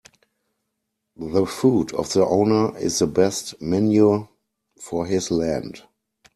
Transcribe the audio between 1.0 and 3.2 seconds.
The foot of the owner is the